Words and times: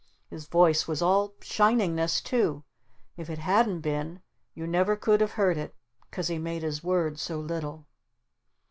His 0.31 0.47
voice 0.47 0.87
was 0.87 1.03
all 1.03 1.33
SHININGNESS 1.41 2.23
too! 2.23 2.63
If 3.17 3.29
it 3.29 3.37
hadn't 3.37 3.81
been 3.81 4.23
you 4.55 4.65
never 4.65 4.95
could 4.95 5.21
have 5.21 5.33
heard 5.33 5.57
it 5.57 5.75
'cause 6.09 6.27
he 6.27 6.39
made 6.39 6.63
his 6.63 6.83
words 6.83 7.21
so 7.21 7.39
little. 7.39 7.85